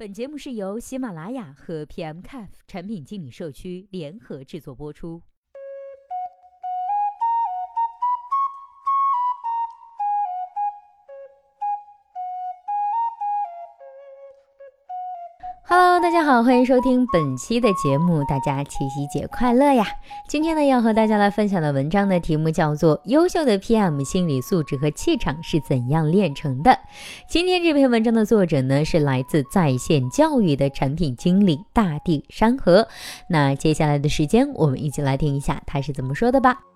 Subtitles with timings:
[0.00, 5.20] 本节目是由喜马拉雅和 PMCAF 产品经理社区联合制作播出。
[15.72, 18.24] Hello，大家好，欢迎收听本期的节目。
[18.24, 19.86] 大家七夕节快乐呀！
[20.28, 26.72] 今天呢，要和大家来分享的文章的题目叫做《优秀的 PM 心理素质和气场是怎样炼成的》。
[27.28, 32.88] 今天这篇文章的作者呢，是来自在线教育的产品经理大地山河。
[33.28, 36.69] 那接下来的时间，我们一起来听一下他是怎么说的吧。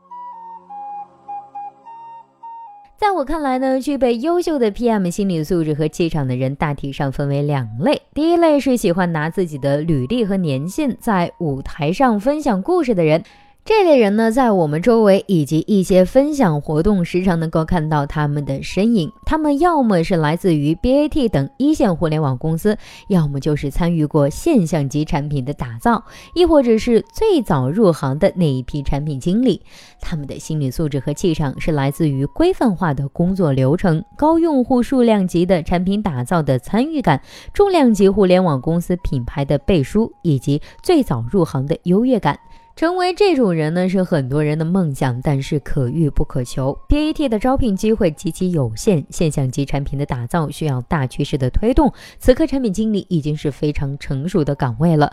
[3.04, 8.00] 在我看来呢，具备优秀的 PM 心理素质和气场的人，大体上分为两类。
[8.14, 13.22] 第一类是喜欢拿自己的履历和年限在舞台上分享故事的人。
[13.66, 19.10] 这类人呢，在我们周围以及一些分享活动，时常能够看到他们的身影。
[19.24, 22.76] 他们要么是来自于 BAT 等一线互联网公司，
[23.08, 26.04] 要么就是参与过现象级产品的打造，
[26.34, 29.62] 亦或者是最早入行的那一批产品经理。
[29.98, 37.18] 他们的心理素质和气场是来自于规范化的工作流程、高用户数量级的产品打造的参与感、
[37.54, 42.38] 重量级互联网公司品牌的背书，以及最早入行的优越感。
[42.76, 46.76] 成为这种人呢，是很多人的梦想，但是可遇不可求。
[46.88, 51.92] BAT 的招聘机会极其有限，现象级产品的打造需要大趋势的推动。
[52.18, 55.12] 此刻，产品经理已经是非常成熟的岗位了，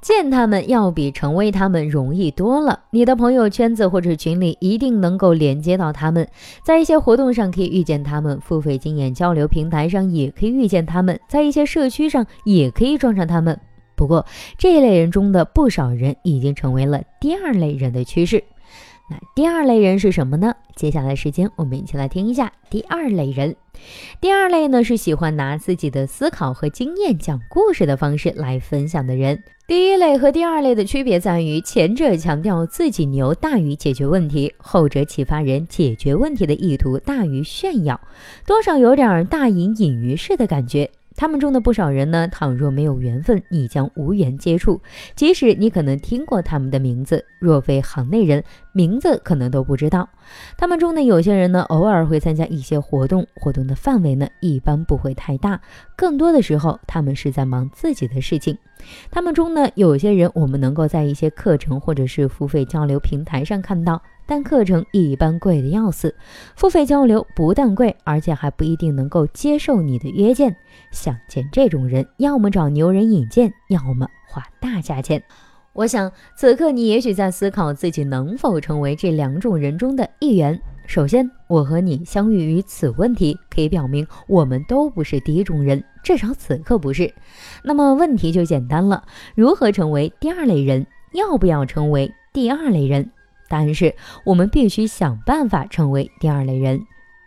[0.00, 2.84] 见他们要比成为他们容易多了。
[2.90, 6.26] 你的朋友圈子或者群里一定能够连接到他们，
[6.64, 13.60] 在一些活动上可以遇见他们，付费经验交流平台上也可以遇见他们，在一些社区上也可以撞上他们。
[13.96, 14.26] 不过，
[14.58, 18.44] 这一类人中的不少人已经成为了第二类人的趋势。
[19.08, 20.52] 那第二类人是什么呢？
[20.74, 23.54] 接下来时间，我们一起来听一下第二类人。
[24.20, 29.44] 第二类呢，是喜欢拿自己的思考和经验讲故事的方式来分享的人。
[29.68, 38.00] 第一类和第二类的区别在于，前者强调自己牛大于解决问题，后者启发人解决问题的意图大于炫耀，
[38.44, 40.90] 多少有点大隐隐于市的感觉。
[41.16, 44.80] 他们中的不少人呢，倘若没有缘分，你将无缘接触；
[45.14, 50.08] 即使你可能听过他们的名字，若非行内人，名字可能都不知道。
[50.56, 55.60] 他们中的有些人呢，偶尔会参加一些活动，活动的范围呢，一般不会太大，
[55.96, 58.56] 更多的时候，他们是在忙自己的事情。
[59.10, 64.02] 他们中呢，有些人我们能够在一些课程或者是付费交流平台上看到。
[64.26, 66.14] 但课程一般贵的要死，
[66.56, 70.54] 付费交流不但贵，而且还不一定能够接受你的约见。
[70.90, 75.22] 想见这种人，要么找牛人引荐，要么花大价钱。
[75.72, 80.58] 我想，此刻你也许在思考自己能否成为这两种人中的一员。
[80.86, 87.12] 首先，我和你相遇于此问题，可以表明我们都不是第一种人，至少此刻不是。
[87.62, 89.04] 那么问题就简单了：
[89.34, 90.86] 如何成为第二类人？
[91.12, 93.10] 要不要成为第二类人？
[93.48, 96.80] 答案是我们必须想办法成为第二类人，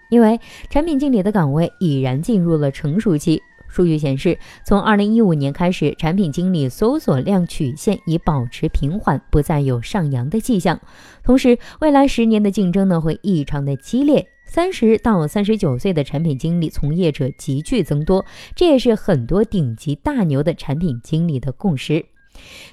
[0.10, 3.42] 因为产品经理的岗位已然进入了成熟期。
[3.72, 10.80] 数据显示，从二零一五年开始，产品经理搜索量曲线已保持平缓，不再有上扬的迹象。
[11.24, 18.26] 同时，未来十年的竞争呢会异常的激烈，三十到三十九岁的产品经理从业者急剧增多，
[18.56, 22.04] 这也是很多顶级大牛的产品经理的共识。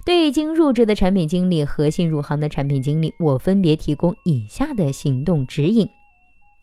[0.05, 5.89] 对已经入职的产品经理和新入行的产品经理，我分别提供以下的行动指引。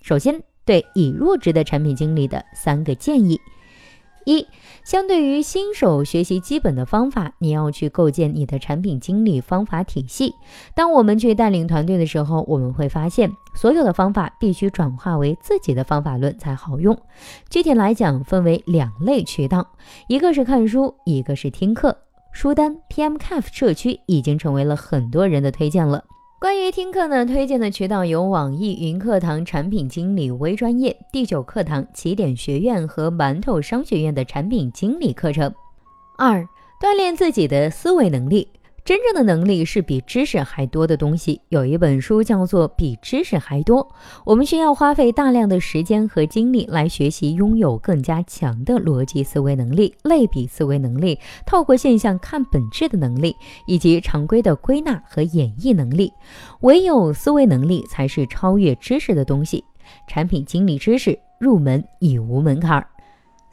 [0.01, 3.39] 首先，对已入职的产品经理的三个建议：
[4.25, 4.47] 一，
[4.85, 10.33] 相对于新手学习基本的方法，你要去构建你的产品经理方法体系。
[10.75, 16.97] 当我们去带领团队的时候，我们会发现，所有的方法必须转化为自己的方法论才好用。
[17.49, 19.67] 具体来讲，分为两类渠道，
[20.07, 21.97] 一个是看书，一个是听课。
[22.33, 26.03] 书单 PMCAF 社区已经成为了很多人的推荐了。
[26.39, 35.53] 关于听课呢，推荐的渠道有网易云课堂产品经理微专业、第九课堂起点学院和馒头商学院的产品经理课程。
[36.17, 36.41] 二、
[36.81, 38.49] 锻炼自己的思维能力。
[38.85, 41.39] 真正的能力是比知识还多的东西。
[41.47, 43.81] 有一本书叫做《比知识还多》，
[44.25, 53.33] 我们需要花费大量的时间和精力来学习拥有更加强的逻辑思维能力、类比思维能力、透过现象看本质的能力，
[53.67, 56.11] 以及常规的归纳和演绎能力。
[56.61, 59.63] 唯有思维能力才是超越知识的东西。
[60.07, 62.85] 产品经理知识入门已无门槛。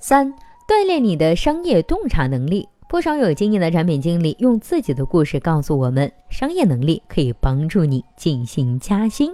[0.00, 0.29] 三、
[0.67, 2.69] 锻炼你的商业洞察能力。
[2.90, 9.31] 不少有经验的产品经理用自己的故事告诉我们，商业能力可以帮助你进行加薪。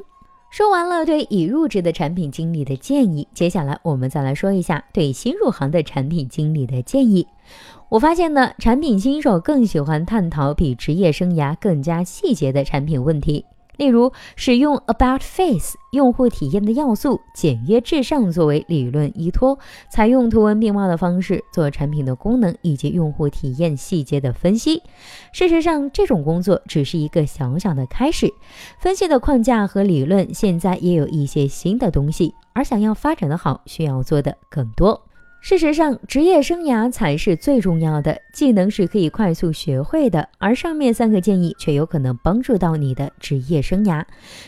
[0.50, 7.26] 说完了对已入职的产品经理的建议，接下来我们再来说一下对新入行的产品经理的建议。
[7.88, 13.42] 我发现呢，产品新手更喜欢探讨比职业生涯更加细节的产品问题。
[13.76, 19.58] 例如，使用 About Face 用户体验的要素，简约至上作为理论依托，
[19.90, 24.82] 采用图文并茂的方式做产品的功能以及用户体验细节的分析。
[25.32, 28.32] 事实上，这种工作只是一个小小的开始，
[28.78, 35.02] 分析的框架和理论现在也有一些新的东西，而想要发展的好，需要做的更多。
[35.48, 40.28] 事实上，职业生涯才是最重要的技能，是可以快速学会的。
[40.38, 44.04] 而上面三个建议却有可能帮助到你的职业生涯。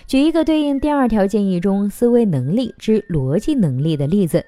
[0.08, 4.44] 举一个对应第二条建议中思维能力之逻辑能力的例子。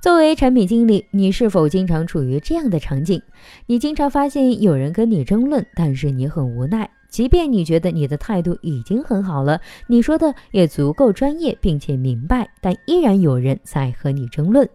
[0.00, 3.22] 作为产品经理，你是否经常处于这样的场景？
[3.66, 14.68] 你经常发现有人跟你争论，但是你很无奈，即便你觉得你的态度已经很好了，你说的也足够专业，并且明白，但依然有人在和你争论。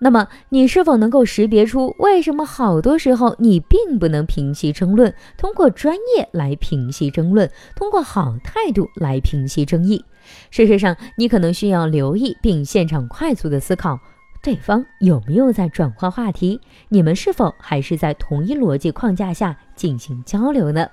[0.00, 5.12] 那么，你是否能够识别出为什么好多时候你并不能平息争论？
[5.36, 10.04] 通过专业来平息争论，通过好态度来平息争议。
[10.50, 13.98] 事实上，你可能需要留意并现场快速的思考，
[14.42, 16.60] 对方有没有在转化话题？
[16.88, 20.86] 你们是否还是在同一逻辑框架下进行交流呢？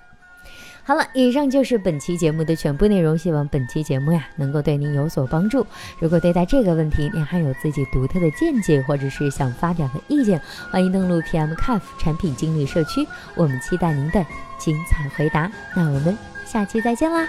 [0.88, 3.18] 好了，以上就是本期节目的全部内容。
[3.18, 5.66] 希望本期节目呀能够对您有所帮助。
[5.98, 10.40] 如果对待这个问题您还有自己独特的见解，或者是想发表的意见，
[10.70, 13.04] 欢迎登录 PM Cafe 产品经理社区，
[13.34, 14.24] 我们期待您的
[14.60, 15.52] 精彩回答。
[15.76, 16.16] 那我们
[16.46, 17.28] 下期再见啦！